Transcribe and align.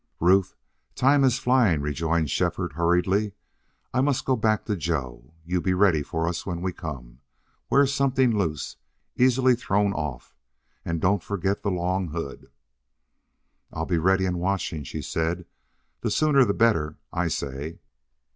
"Ruth, 0.19 0.55
time 0.95 1.23
is 1.23 1.37
flying," 1.37 1.79
rejoined 1.79 2.31
Shefford, 2.31 2.73
hurriedly. 2.73 3.33
"I 3.93 4.01
must 4.01 4.25
go 4.25 4.35
back 4.35 4.65
to 4.65 4.75
Joe. 4.75 5.35
You 5.45 5.61
be 5.61 5.75
ready 5.75 6.01
for 6.01 6.27
us 6.27 6.43
when 6.43 6.63
we 6.63 6.73
come. 6.73 7.19
Wear 7.69 7.85
something 7.85 8.35
loose, 8.35 8.77
easily 9.15 9.53
thrown 9.55 9.93
off, 9.93 10.33
and 10.83 10.99
don't 10.99 11.21
forget 11.21 11.61
the 11.61 11.69
long 11.69 12.07
hood." 12.07 12.49
"I'll 13.71 13.85
be 13.85 13.99
ready 13.99 14.25
and 14.25 14.39
watching," 14.39 14.83
she 14.83 15.03
said. 15.03 15.45
"The 15.99 16.09
sooner 16.09 16.45
the 16.45 16.53
better, 16.55 16.97
I'd 17.13 17.31
say." 17.33 17.77